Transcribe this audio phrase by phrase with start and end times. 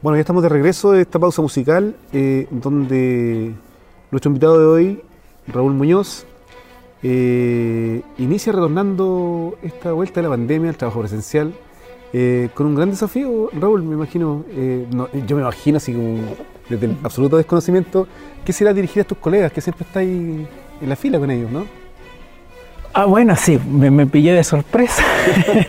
[0.00, 3.52] Bueno, ya estamos de regreso de esta pausa musical, eh, donde
[4.12, 5.02] nuestro invitado de hoy,
[5.48, 6.24] Raúl Muñoz,
[7.02, 11.52] eh, inicia retornando esta vuelta de la pandemia al trabajo presencial,
[12.12, 14.44] eh, con un gran desafío, Raúl, me imagino,
[15.26, 16.18] yo me imagino así como
[16.68, 18.06] desde el absoluto desconocimiento,
[18.44, 20.46] ¿qué será dirigir a tus colegas que siempre estáis
[20.80, 21.64] en la fila con ellos, no?
[23.00, 25.04] Ah, bueno, sí, me, pillé de sorpresa.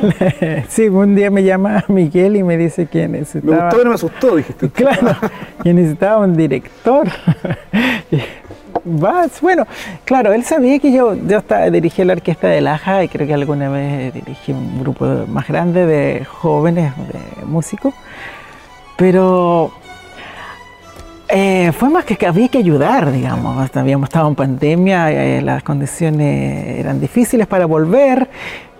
[0.68, 3.55] sí, un día me llama Miguel y me dice que necesitaba...
[3.55, 4.70] Me gustó, me asustó, dijiste.
[4.73, 5.16] Claro,
[5.62, 7.07] que necesitaba un director.
[8.84, 9.68] bueno,
[10.05, 13.35] claro, él sabía que yo, yo estaba, dirigí la orquesta de Laja y creo que
[13.35, 17.93] alguna vez dirigí un grupo más grande de jóvenes, de músicos,
[18.98, 19.71] pero
[21.32, 23.76] eh, fue más que había que ayudar, digamos.
[23.76, 28.28] Habíamos estado en pandemia, eh, las condiciones eran difíciles para volver,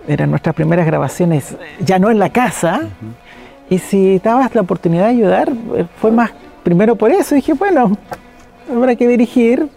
[0.08, 2.88] eran nuestras primeras grabaciones ya no en la casa.
[3.68, 6.32] Y si dabas la oportunidad de ayudar, eh, fue más
[6.64, 7.36] primero por eso.
[7.36, 7.96] Dije, bueno,
[8.68, 9.68] habrá que dirigir.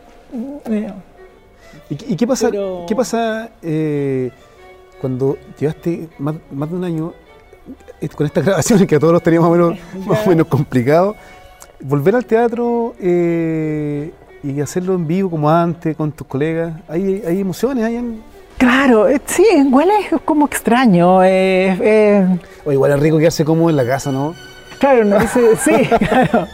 [1.90, 3.50] ¿Y, qué pasa, ¿qué pasa
[5.00, 6.36] cuando llevaste más,
[6.70, 7.14] de un año
[8.16, 9.78] con estas grabaciones que a todos los teníamos menos,
[10.08, 11.16] más o menos complicados?
[11.84, 17.40] Volver al teatro eh, y hacerlo en vivo como antes, con tus colegas, ¿hay, hay
[17.40, 17.86] emociones?
[17.86, 18.22] ¿Hay
[18.58, 21.24] Claro, eh, sí, igual es como extraño.
[21.24, 24.34] Eh, o igual es rico quedarse como en la casa, ¿no?
[24.80, 26.48] Claro, no, sí, claro.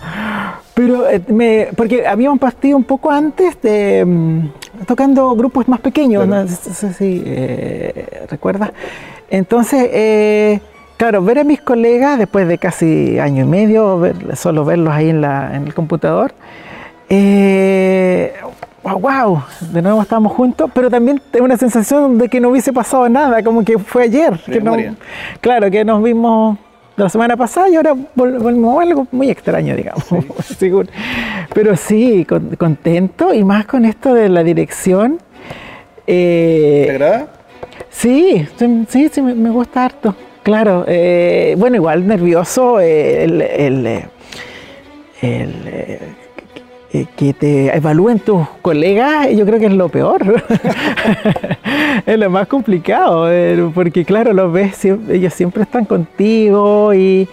[0.73, 6.47] Pero me, porque habíamos partido un poco antes de mm, tocando grupos más pequeños, no
[6.47, 7.23] sé si
[8.30, 8.71] recuerdas.
[9.30, 10.61] Entonces,
[11.00, 14.02] Claro, ver a mis colegas después de casi año y medio,
[14.36, 16.33] solo verlos ahí en, la, en el computador,
[17.08, 18.33] eh,
[18.83, 23.08] wow, de nuevo estamos juntos, pero también tengo una sensación de que no hubiese pasado
[23.08, 24.38] nada, como que fue ayer.
[24.45, 24.61] Que
[25.39, 26.58] claro, que nos vimos
[26.97, 30.03] la semana pasada y ahora volvemos a algo muy extraño, digamos.
[31.53, 32.27] Pero sí,
[32.58, 35.17] contento y más con esto de la dirección.
[36.05, 37.27] Eh, ¿Te agrada?
[37.89, 38.45] Sí,
[38.89, 40.14] sí, sí, me gusta harto.
[40.49, 43.86] Claro, eh, bueno, igual nervioso el, el,
[45.21, 45.99] eh,
[47.15, 50.43] que te evalúen tus colegas, yo creo que es lo peor.
[52.08, 57.30] es lo más complicado, eh, porque claro, los ves, ellos siempre están contigo y,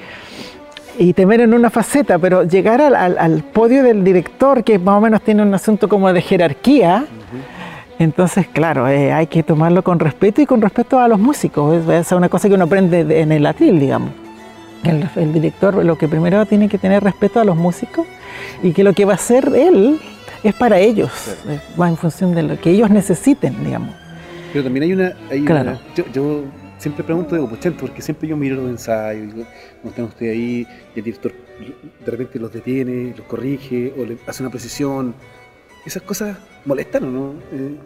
[0.98, 5.00] y te ven en una faceta, pero llegar al, podio del director, que más o
[5.00, 7.06] menos tiene un asunto como de jerarquía,
[7.98, 11.88] entonces, claro, eh, hay que tomarlo con respeto y con respeto a los músicos.
[11.88, 14.10] Es, una cosa que uno aprende en el atril, digamos.
[14.84, 18.06] El, director lo que primero tiene que tener respeto a los músicos
[18.62, 19.98] y que lo que va a hacer él
[20.44, 21.10] es para ellos,
[21.80, 23.94] va en función de lo que ellos necesiten, digamos.
[24.52, 25.12] Pero también hay una...
[25.44, 25.78] claro.
[26.12, 26.44] yo,
[26.78, 29.48] siempre pregunto, digo, pues porque siempre yo miro los ensayos, digo,
[29.80, 31.32] como están ustedes ahí, y el director
[32.04, 35.14] de repente los detiene, los corrige, o le hace una precisión.
[35.86, 37.34] Esas cosas molestan o no?
[37.52, 37.76] Eh,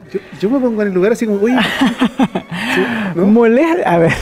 [0.41, 1.53] yo, me pongo en el lugar así como, uy.
[3.15, 3.27] ¿no?
[3.27, 4.13] Molesta, a ver.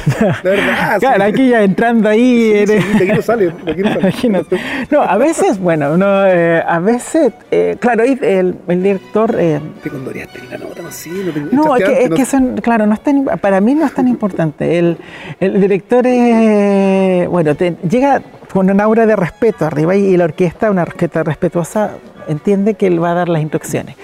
[0.42, 0.98] De verdad.
[0.98, 2.66] Claro, aquí ya entrando ahí.
[2.66, 3.52] Sí, sí, de aquí no sale.
[3.64, 3.70] De
[4.08, 4.60] aquí no, sale.
[4.90, 9.30] no, a veces, bueno, no, eh, a veces, eh, claro, el, el director.
[9.36, 11.10] Te condoreaste la nota, no sé.
[11.10, 13.86] No, te, no es que, es que son, claro, no es tan, para mí no
[13.86, 14.78] es tan importante.
[14.78, 14.98] El,
[15.38, 18.22] el director es, bueno, te, llega
[18.52, 21.92] con un aura de respeto arriba y, y la orquesta, una orquesta respetuosa,
[22.28, 23.96] entiende que él va a dar las instrucciones.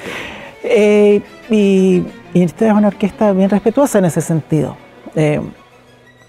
[0.63, 1.21] Eh,
[1.51, 2.03] y,
[2.33, 4.77] y esta es una orquesta bien respetuosa en ese sentido.
[5.15, 5.41] Eh,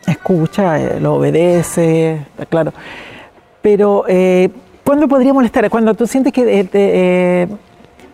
[0.05, 2.73] escucha, eh, lo obedece, está claro.
[3.61, 4.05] Pero,
[4.83, 5.67] ¿cuándo podría molestar?
[5.71, 7.47] Cuando tú sientes que te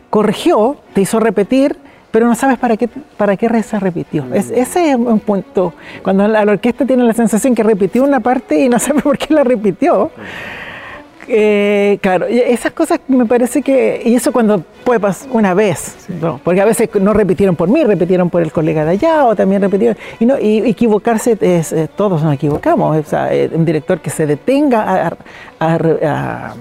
[0.09, 1.75] corrigió, te hizo repetir,
[2.11, 2.87] pero no sabes para qué,
[3.17, 4.25] para qué se repitió.
[4.33, 5.73] ese es un punto.
[6.03, 9.17] Cuando la, la, orquesta tiene la sensación que repitió una parte y no sabe por
[9.17, 10.11] qué la repitió.
[11.33, 15.95] Eh, claro, esas cosas me parece que, y eso cuando puede pasar una vez,
[16.43, 19.61] porque a veces no repitieron por mí, repitieron por el colega de allá o también
[19.61, 24.01] repitieron, y, no, y equivocarse, es, eh, todos nos equivocamos, o sea, eh, un director
[24.01, 25.15] que se detenga
[25.57, 26.53] a,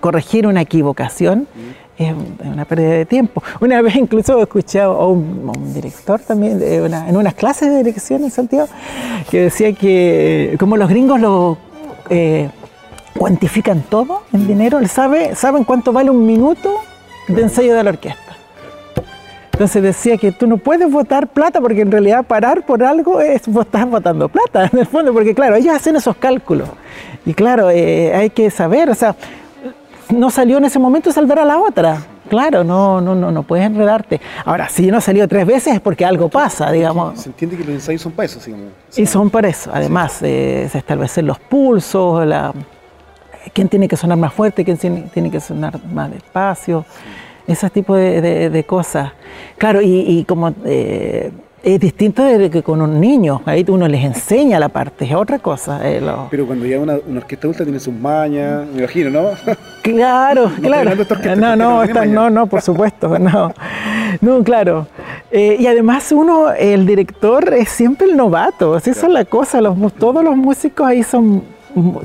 [0.00, 1.46] corregir una equivocación.
[1.96, 2.12] Es
[2.44, 3.42] una pérdida de tiempo.
[3.60, 8.68] Una vez incluso escuché a un, director también en unas clases de dirección en Santiago
[9.30, 11.56] que decía que como los gringos lo
[13.16, 16.74] cuantifican todo en dinero, sabe, saben cuánto vale un minuto
[17.28, 18.20] de ensayo de la orquesta.
[19.52, 23.48] Entonces decía que tú no puedes votar plata porque en realidad parar por algo es
[23.48, 26.68] estás votando plata en el fondo, porque claro, ellos hacen esos cálculos.
[27.24, 29.16] Y claro, eh, hay que saber, o sea,
[30.10, 32.02] no salió en ese momento, saldrá la otra.
[32.28, 34.20] Claro, no, no, no, no puedes enredarte.
[34.44, 37.20] Ahora, si no salió tres veces es porque algo pasa, digamos.
[37.20, 38.72] Se entiende que los ensayos son para eso, digamos.
[38.96, 39.70] Y son para eso.
[39.72, 42.52] Además, eh, se establecen los pulsos, la,
[43.52, 46.84] quién tiene que sonar más fuerte, quién tiene que sonar más despacio,
[47.46, 49.12] ese tipo de, cosas.
[49.56, 51.30] Claro, y, como eh,
[51.62, 55.40] es distinto de que con un niño, ahí uno les enseña la parte, es otra
[55.40, 55.80] cosa.
[55.82, 56.00] Eh,
[56.30, 59.30] Pero cuando ya una, orquesta adulta tiene sus mañas, me imagino, ¿no?
[59.82, 60.92] Claro, claro.
[61.36, 63.52] no, no, no, no, por supuesto, no.
[64.20, 64.86] No, claro.
[65.30, 69.76] Eh, y además uno, el director es siempre el novato, esa es la cosa, los,
[69.94, 71.42] todos los músicos ahí son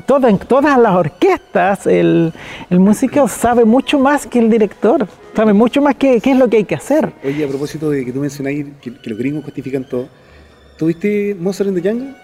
[0.06, 2.32] todo, en todas las orquestas, el,
[2.68, 6.58] el, músico sabe mucho más que el director, sabe mucho más qué es lo que
[6.58, 7.12] hay que hacer.
[7.24, 10.08] Oye, a propósito de que tú mencionáis que, que los gringos justifican todo,
[10.76, 12.14] ¿tuviste Mozart in the Jungle?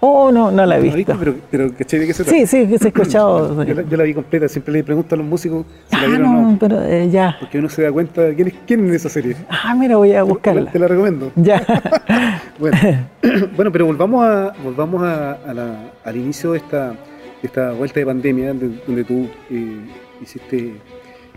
[0.00, 1.16] Oh, no, no la he visto.
[1.18, 2.38] pero, pero ¿cachai de qué se trata?
[2.38, 3.64] Sí, sí, que se ha escuchado.
[3.64, 6.38] yo, la, vi completa, siempre le pregunto a los músicos si la ah, vieron no,
[6.38, 6.58] o no.
[6.58, 7.36] pero eh, ya.
[7.40, 9.36] Porque uno se da cuenta quién es, quién es esa serie.
[9.48, 10.70] Ah, mira, voy a buscarla.
[10.70, 11.32] Te, la recomiendo.
[11.36, 11.62] Ya.
[12.58, 12.76] bueno,
[13.56, 16.96] bueno, pero volvamos, a, volvamos a, la, al inicio de esta, de
[17.42, 19.78] esta vuelta de pandemia, donde, tú eh,
[20.22, 20.74] hiciste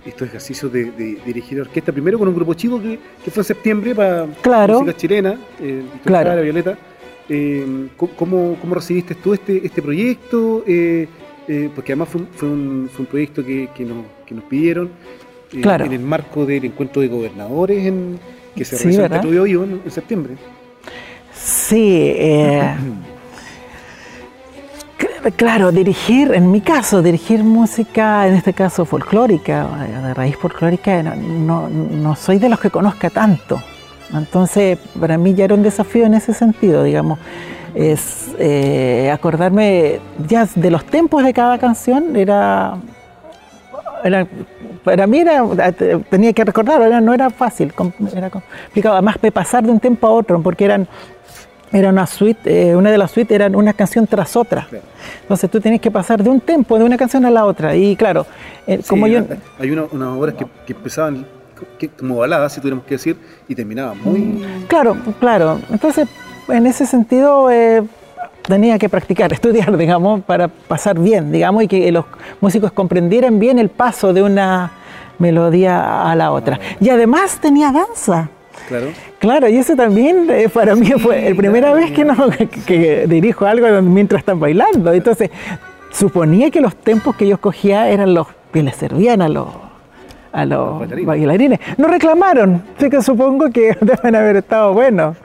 [0.06, 3.46] estos ejercicios de, de, dirigir orquesta, primero con un grupo chico que, que fue en
[3.46, 4.82] septiembre para claro.
[4.82, 6.42] música chilena, eh, claro.
[6.42, 6.78] Violeta
[7.30, 10.64] eh, ¿cómo, ¿cómo, recibiste tú este, este proyecto?
[10.68, 11.08] Eh,
[11.48, 14.90] eh, porque además fue, fue, un, fue un, proyecto que, que, nos, que nos pidieron
[15.54, 18.20] eh, en el marco del encuentro de gobernadores en,
[18.56, 20.36] que se realizó en Teatro en, en septiembre.
[21.34, 22.16] Sí,
[25.36, 29.68] claro, dirigir, en mi caso, dirigir música, en este caso folclórica,
[30.04, 33.62] de raíz folclórica, no, no soy de los que conozca tanto.
[34.14, 37.20] Entonces, para mí ya era un desafío en ese sentido, digamos,
[37.74, 42.78] es eh, acordarme ya de los tempos de cada canción, era,
[44.84, 45.46] para mí era,
[46.10, 47.74] tenía que recordar, no era fácil,
[48.14, 50.88] era complicado, además de pasar de un tempo a otro, porque eran
[51.74, 54.68] era una suite, eh, una de las suites era una canción tras otra.
[55.22, 57.76] Entonces tú tienes que pasar de un tempo, de una canción a la otra.
[57.76, 58.26] Y claro,
[58.68, 59.22] eh, como yo...
[59.58, 61.26] Hay unas obras que, que empezaban
[61.98, 63.18] como balada, si tuviéramos que decir,
[63.48, 64.44] y terminaba muy...
[64.68, 65.60] Claro, claro.
[65.70, 66.08] Entonces,
[66.48, 67.84] en ese sentido, eh,
[68.42, 72.06] tenía que practicar, estudiar, digamos, para pasar bien, digamos, y que los
[72.40, 74.72] músicos comprendieran bien el paso de una
[75.20, 76.60] melodía a la otra.
[76.80, 78.30] Y además tenía danza.
[78.68, 78.88] Claro.
[79.20, 82.16] Claro, y eso también eh, para mí fue la primera vez que, no,
[82.66, 84.92] que, dirijo algo mientras están bailando.
[84.94, 85.30] Entonces,
[85.92, 89.48] suponía que los tempos que yo escogía eran los que les servían a los
[90.32, 91.60] a los bailarines.
[91.78, 95.18] No reclamaron, así que supongo que deben haber estado buenos.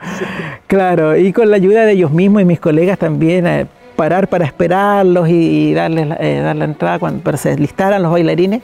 [0.67, 4.45] Claro, y con la ayuda de ellos mismos y mis colegas también, eh, parar para
[4.45, 8.61] esperarlos y, darles, eh, dar la entrada cuando para se listaran los bailarines.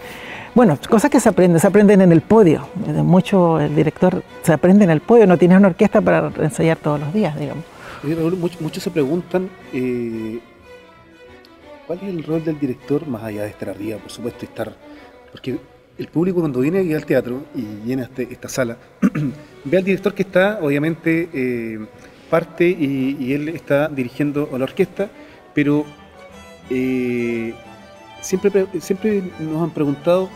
[0.55, 2.67] Bueno, cosas que se aprenden, se aprenden en el podio.
[2.75, 6.99] Mucho el director se aprende en el podio, no tienes una orquesta para ensayar todos
[6.99, 7.63] los días, digamos.
[8.59, 10.39] muchos, se preguntan eh,
[11.87, 14.73] cuál es el rol del director, más allá de estar arriba, por supuesto, estar.
[15.31, 15.57] Porque
[15.97, 18.77] el público cuando viene aquí al teatro y llena este, esta sala,
[19.63, 21.85] ve al director que está, obviamente, eh,
[22.29, 25.09] parte y, él está dirigiendo a la orquesta,
[25.53, 25.85] pero
[26.69, 27.53] eh,
[28.21, 30.29] siempre, siempre nos han preguntado,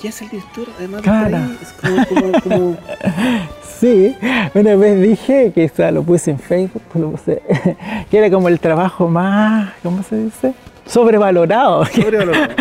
[0.00, 0.66] ¿qué hace el director?
[0.78, 1.38] Además claro.
[1.80, 2.76] como, como,
[3.82, 4.14] Sí,
[4.54, 6.82] una vez dije que lo puse en Facebook,
[8.10, 10.54] que era como el trabajo más, ¿cómo se dice?
[10.86, 11.84] Sobrevalorado.
[11.86, 12.54] Sobrevalorado.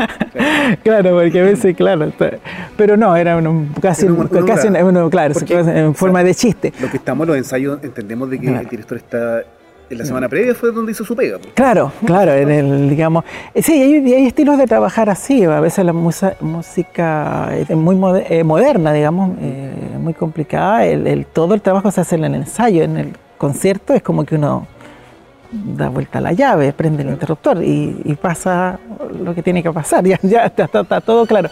[0.84, 2.12] claro, porque a veces, claro,
[2.78, 3.42] pero no, era
[3.82, 4.08] casi,
[4.46, 6.74] casi claro, en forma de chiste.
[6.80, 9.44] Lo que estamos en los ensayos entendemos de que el director está
[9.92, 11.38] en la semana previa fue donde hizo su pega.
[11.54, 13.26] Claro, claro, en el, digamos,
[13.56, 17.98] sí, hay, hay estilos de trabajar así, a veces la música es muy
[18.30, 22.84] eh, moderna, digamos, eh, muy complicada, el, todo el trabajo se hace en el ensayo,
[22.84, 24.68] en el concierto es como que uno
[25.52, 28.80] da vuelta la llave, prende el interruptor y, pasa
[29.24, 30.68] lo que tiene que pasar, ya, ya está,
[31.02, 31.50] todo claro.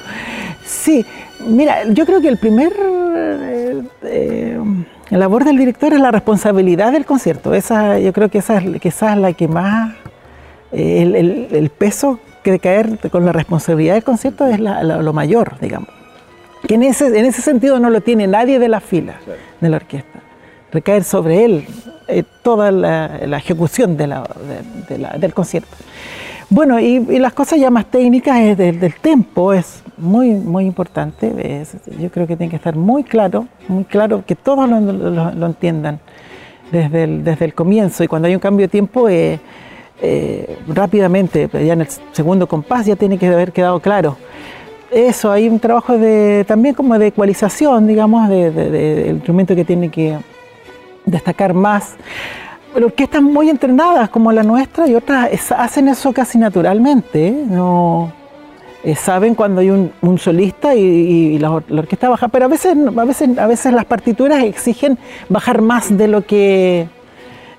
[0.65, 1.06] Sí,
[1.46, 2.72] mira, yo creo que el primer
[3.15, 4.60] eh, eh,
[5.10, 7.53] labor del director es la responsabilidad del concierto.
[7.53, 9.94] Esa, yo creo que esa es, es la que más,
[10.72, 15.89] eh, el, peso que de caer con la responsabilidad del concierto es lo mayor, digamos.
[16.68, 19.15] Que en ese, en ese sentido no lo tiene nadie de la fila
[19.60, 20.19] de la orquesta.
[20.72, 21.66] Recaer sobre él
[22.08, 24.24] eh, toda la, ejecución de la,
[25.18, 25.76] del concierto.
[26.50, 31.64] Bueno, y, las cosas ya más técnicas es del, del tempo, es muy, muy importante.
[32.00, 36.00] yo creo que tiene que estar muy claro, muy claro, que todos lo, entiendan
[36.72, 38.04] desde el, desde el comienzo.
[38.04, 39.40] Y cuando hay un cambio de tiempo, eh,
[40.02, 44.18] eh, rápidamente, ya en el segundo compás, ya tiene que haber quedado claro.
[44.92, 50.18] Eso, hay un trabajo de, también como de ecualización, digamos, del instrumento que tiene que
[51.10, 51.96] destacar más.
[52.75, 57.28] orquestas muy entrenadas como la nuestra y otras hacen eso casi naturalmente.
[57.28, 57.46] ¿eh?
[57.48, 58.12] No,
[58.84, 63.38] eh, saben cuando hay un, solista y, la, orquesta baja, pero a veces, a, veces,
[63.38, 64.98] a veces las partituras exigen
[65.28, 66.88] bajar más de lo que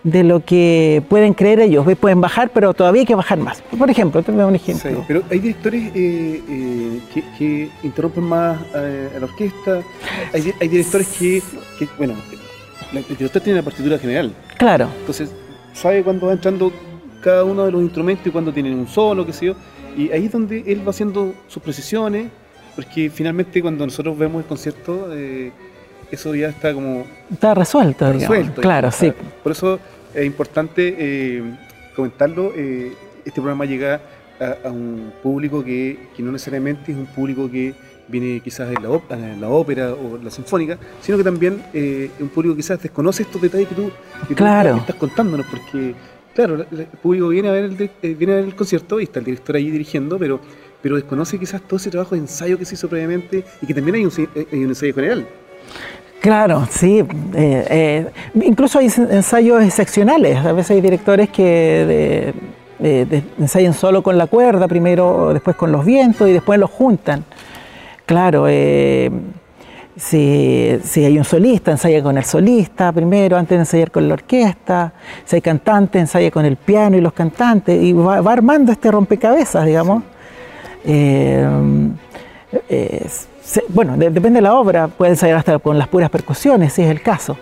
[0.02, 1.86] de lo que pueden creer ellos.
[2.00, 3.62] Pueden bajar, pero todavía hay que bajar más.
[3.76, 5.04] Por ejemplo, te doy un ejemplo.
[5.06, 7.00] pero hay directores eh, eh,
[7.38, 9.82] que, interrumpen más a la orquesta.
[10.32, 11.42] Hay, hay directores que,
[11.98, 12.14] bueno,
[12.92, 14.32] el director tiene la partitura general.
[14.56, 14.88] Claro.
[15.00, 15.32] Entonces,
[15.72, 16.72] sabe cuándo va entrando
[17.22, 19.54] cada uno de los instrumentos y cuándo tienen un solo, qué sé yo.
[19.96, 22.28] Y ahí es donde él va haciendo sus precisiones,
[22.74, 25.52] porque finalmente cuando nosotros vemos el concierto, eh,
[26.10, 27.04] eso ya está como...
[27.30, 29.12] Está resuelto, resuelto Claro, sí.
[29.42, 29.78] Por eso
[30.14, 31.42] es importante eh,
[31.94, 32.52] comentarlo.
[32.56, 32.92] Eh,
[33.24, 34.00] este programa llega
[34.64, 37.74] a, un público que, no necesariamente es un público que
[38.10, 42.56] viene quizás de la, la ópera o la sinfónica, sino que también es un público
[42.56, 43.90] quizás desconoce estos detalles que tú,
[44.28, 45.94] estás contándonos, porque
[46.34, 49.18] claro, el público viene a ver el, eh, viene a ver el concierto y está
[49.18, 50.40] el director ahí dirigiendo, pero,
[50.82, 53.96] pero desconoce quizás todo ese trabajo de ensayo que se hizo previamente y que también
[53.96, 55.26] hay un, eh, ensayo general.
[56.20, 57.02] Claro, sí.
[57.34, 60.36] Eh, incluso hay ensayos excepcionales.
[60.36, 62.34] A veces hay directores que
[63.38, 67.24] ensayan solo con la cuerda, primero, después con los vientos y después los juntan.
[68.10, 68.48] Claro.
[69.96, 74.14] Si, si, hay un solista, ensaya con el solista primero, antes de ensayar con la
[74.14, 74.92] orquesta.
[75.24, 77.80] Si hay cantante, ensaya con el piano y los cantantes.
[77.80, 80.02] Y va, armando este rompecabezas, digamos.
[80.84, 81.48] Eh,
[82.68, 83.08] eh,
[83.68, 87.02] bueno, depende de la obra, puede ensayar hasta con las puras percusiones, si es el
[87.02, 87.36] caso.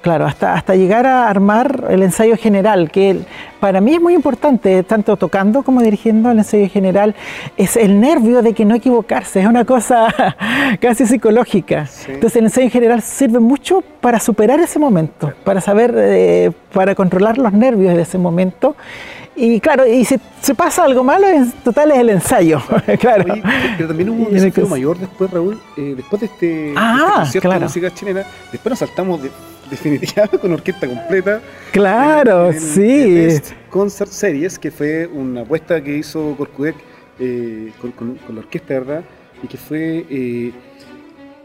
[0.00, 3.20] Claro, hasta, hasta llegar a armar el ensayo general, que
[3.60, 7.14] para mí es muy importante, tanto tocando como dirigiendo el ensayo general,
[7.58, 10.08] es el nervio de que no equivocarse, es una cosa
[10.80, 11.86] casi psicológica.
[12.08, 17.36] Entonces el ensayo general sirve mucho para superar ese momento, para saber, eh, para controlar
[17.36, 18.76] los nervios de ese momento.
[19.36, 22.60] Y claro, y si se pasa algo malo, en total es el ensayo.
[23.00, 23.24] claro.
[23.76, 27.60] pero también hubo un desafío mayor después, Raúl, eh, después de este, ah, concierto de
[27.60, 29.30] música chilena, después nos saltamos de
[29.70, 31.40] definitivamente con orquesta completa.
[31.72, 33.28] Claro, sí.
[33.70, 36.76] Concert Series, que fue una apuesta que hizo Corcudec
[37.18, 39.04] eh, con, la orquesta, ¿verdad?
[39.42, 40.52] Y que fue eh,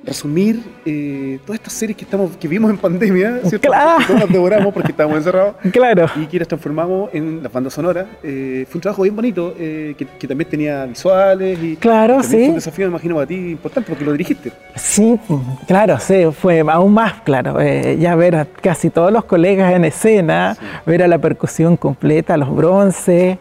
[0.06, 3.68] resumir eh, todas estas series que estamos que vimos en pandemia, ¿cierto?
[3.68, 4.06] Claro.
[4.06, 5.56] Que las devoramos porque estábamos encerrados.
[5.76, 6.08] Claro.
[6.16, 8.06] Y que las transformamos en las bandas sonoras.
[8.24, 12.30] Eh, fue un trabajo bien bonito, eh, que, también tenía visuales y claro, sí.
[12.30, 14.52] fue un desafío, me imagino, para ti importante porque lo dirigiste.
[14.76, 15.20] Sí,
[15.68, 17.58] claro, sí, fue aún más claro.
[17.62, 22.56] ya ver a casi todos los colegas en escena, ver a la percusión completa, los
[22.56, 23.38] bronces,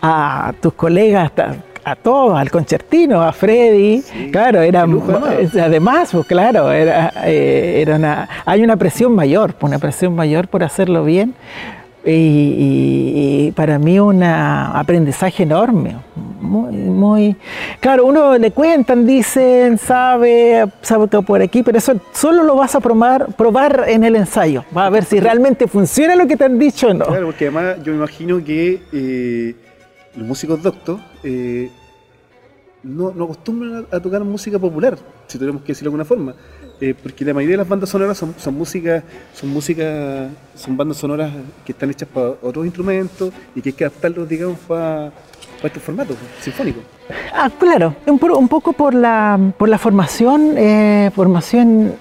[0.00, 1.32] a tus colegas
[1.84, 4.86] a todos, al concertino, a Freddy, claro, era
[5.62, 10.62] además, pues claro, era, eh, era una, hay una presión mayor, una presión mayor por
[10.62, 11.34] hacerlo bien.
[12.06, 17.36] Y, para mí un aprendizaje enorme, muy, muy,
[17.80, 22.74] claro, uno le cuentan, dicen, sabe, sabe que por aquí, pero eso solo lo vas
[22.74, 26.44] a probar, probar en el ensayo, va a ver si realmente funciona lo que te
[26.44, 27.06] han dicho o no.
[27.06, 29.54] Claro, porque además yo me imagino que eh,
[30.14, 31.70] los músicos doctos eh,
[32.82, 36.34] no, no, acostumbran a, tocar música popular, si tenemos que decirlo de alguna forma.
[36.80, 39.02] Eh, porque la mayoría de las bandas sonoras son, son música,
[39.32, 41.32] son música, son bandas sonoras
[41.64, 45.12] que están hechas para otros instrumentos y que hay que adaptarlos, digamos, para,
[45.56, 46.82] para estos formatos sinfónicos.
[47.32, 51.94] Ah, claro, un, poco por la, por la formación, eh, formación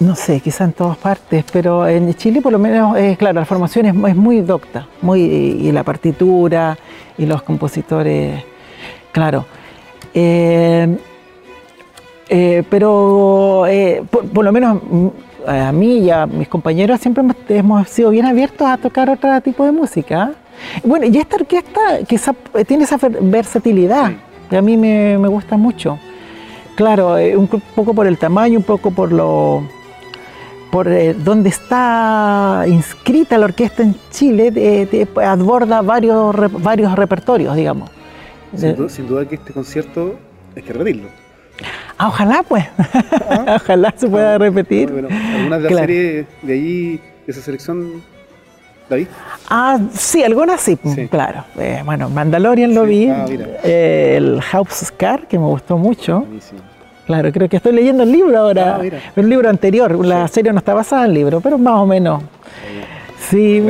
[0.00, 3.46] no sé, quizá en todas partes, pero en Chile por lo menos, eh, claro, la
[3.46, 6.76] formación es, muy docta, muy, y la partitura
[7.16, 8.42] y los compositores,
[9.12, 9.46] claro.
[10.12, 10.96] Eh,
[12.28, 13.64] eh, pero
[14.10, 15.08] por, lo menos mm,
[15.46, 19.64] a mí y a mis compañeros siempre hemos sido bien abiertos a tocar otro tipo
[19.64, 20.32] de música.
[20.82, 22.18] Bueno, y esta orquesta que
[22.64, 24.12] tiene esa versatilidad,
[24.48, 25.98] que a mí me, me gusta mucho.
[26.76, 29.62] Claro, un poco por el tamaño, un poco por lo
[30.74, 37.92] por eh, donde está inscrita la orquesta en Chile, eh, aborda varios, varios repertorios, digamos.
[38.56, 40.16] Sin duda, que este concierto
[40.56, 41.10] hay que repetirlo.
[41.96, 42.64] Ah, ojalá, pues.
[42.76, 43.54] Ah.
[43.62, 44.90] ojalá se pueda ah, repetir.
[44.90, 48.02] Bueno, ¿Algunas de las series de ahí, de esa selección,
[48.88, 49.06] la vi?
[49.48, 50.76] Ah, sí, algunas sí,
[51.08, 51.44] claro.
[51.56, 53.08] Eh, bueno, Mandalorian lo vi.
[53.08, 53.26] Ah,
[53.62, 56.22] el House Car, que me gustó mucho.
[56.22, 56.73] Buenísimo.
[57.06, 58.80] Claro, creo que estoy leyendo el libro ahora.
[58.80, 61.86] Ah, un libro anterior, la serie no está basada en el libro, pero más o
[61.86, 62.22] menos.
[63.30, 63.62] Sí,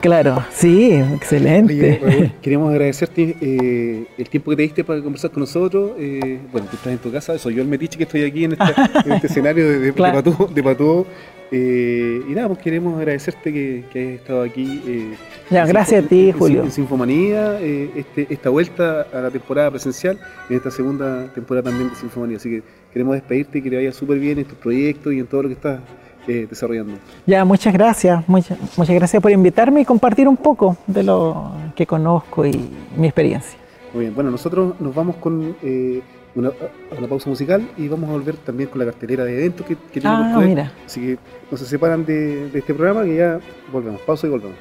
[0.00, 2.32] claro, sí, excelente.
[2.42, 5.92] queríamos agradecerte eh, el tiempo que te diste para conversar con nosotros.
[5.98, 8.52] Eh, bueno, tú estás en tu casa, soy yo el metiche que estoy aquí en,
[8.52, 11.04] este escenario de, de, de,
[11.50, 14.82] Eh, y nada, pues queremos agradecerte que, que hayas estado aquí.
[14.86, 15.14] Eh,
[15.50, 16.62] ya, gracias a ti, Julio.
[16.62, 20.18] En Sinfomanía, eh, este, esta vuelta a la temporada presencial,
[20.50, 22.36] en esta segunda temporada también de Sinfomanía.
[22.36, 22.62] Así que
[22.92, 25.48] queremos despedirte y que te vaya súper bien en tus proyectos y en todo lo
[25.48, 25.80] que estás
[26.26, 26.92] desarrollando.
[27.24, 28.28] Ya, muchas gracias.
[28.28, 33.06] Muchas, muchas gracias por invitarme y compartir un poco de lo que conozco y mi
[33.06, 33.58] experiencia.
[33.94, 35.56] Muy bien, bueno, nosotros nos vamos con
[36.34, 36.50] una,
[36.96, 40.00] una, pausa musical y vamos a volver también con la cartelera de eventos que, que
[40.00, 40.72] tenemos ah, mira.
[40.86, 41.18] Así que
[41.50, 43.40] no se separan de, de este programa que ya
[43.72, 44.00] volvemos.
[44.02, 44.56] Pausa y volvemos.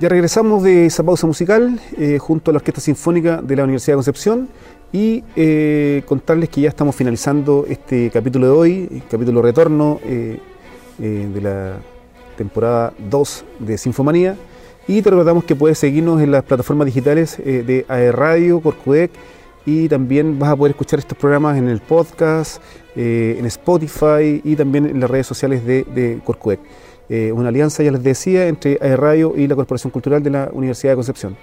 [0.00, 3.92] Ya regresamos de esa pausa musical eh, junto a la Orquesta Sinfónica de la Universidad
[3.92, 4.48] de Concepción
[4.94, 10.38] y eh, contarles que ya estamos finalizando este capítulo de hoy, el capítulo retorno eh,
[10.98, 11.80] de la
[12.34, 14.36] temporada 2 de Sinfomanía.
[14.88, 19.10] Y te recordamos que puedes seguirnos en las plataformas digitales de AE Radio, Corcudec
[19.66, 22.62] y también vas a poder escuchar estos programas en el podcast,
[22.96, 26.58] en Spotify y también en las redes sociales de Corcudec.
[27.12, 30.48] Eh, una alianza, ya les decía, entre AE Radio y la Corporación Cultural de la
[30.52, 31.36] Universidad de Concepción.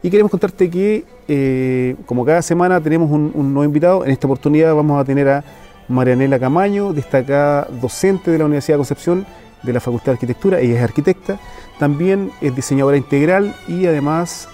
[0.00, 4.04] Y queremos contarte que, eh, como cada semana, tenemos un, nuevo invitado.
[4.04, 5.44] En esta oportunidad vamos a tener a
[5.88, 9.26] Marianela Camaño, destacada docente de la Universidad de Concepción
[9.64, 10.60] de la Facultad de Arquitectura.
[10.60, 11.40] Ella es arquitecta,
[11.80, 14.48] también es diseñadora integral y además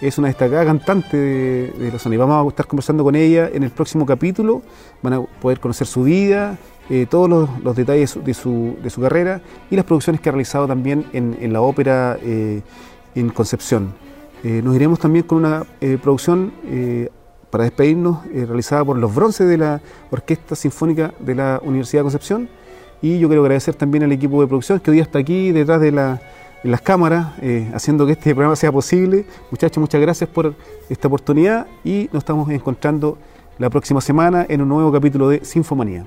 [0.00, 2.26] es una destacada cantante de, de los sonidos.
[2.26, 4.62] Vamos a estar conversando con ella en el próximo capítulo.
[5.02, 6.56] Van a poder conocer su vida,
[6.90, 10.66] eh, todos los, detalles de su, de su, carrera y las producciones que ha realizado
[10.66, 12.62] también en, la ópera eh,
[13.14, 13.92] en Concepción.
[14.42, 15.64] Eh, nos iremos también con una
[16.02, 16.52] producción
[17.50, 22.48] para despedirnos realizada por los bronces de la Orquesta Sinfónica de la Universidad de Concepción
[23.02, 25.92] y yo quiero agradecer también al equipo de producción que hoy está aquí detrás de
[25.92, 27.34] las cámaras,
[27.74, 29.26] haciendo que este programa sea posible.
[29.50, 30.54] Muchachos, muchas gracias por
[30.88, 33.18] esta oportunidad y nos estamos encontrando
[33.58, 36.06] la próxima semana en un nuevo capítulo de Sinfomanía.